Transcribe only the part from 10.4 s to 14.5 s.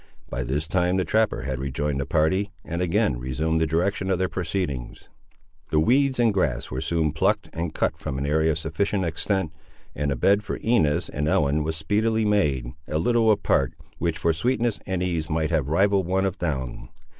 for Inez and Ellen was speedily made, a little apart, which for